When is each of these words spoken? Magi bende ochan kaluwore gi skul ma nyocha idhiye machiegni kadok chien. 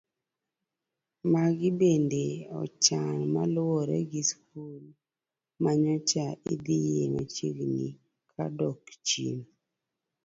Magi 1.31 1.69
bende 1.79 2.25
ochan 2.61 3.17
kaluwore 3.33 3.97
gi 4.11 4.21
skul 4.29 4.83
ma 5.61 5.71
nyocha 5.83 6.25
idhiye 6.53 7.03
machiegni 7.15 7.87
kadok 8.33 8.81
chien. 9.07 9.39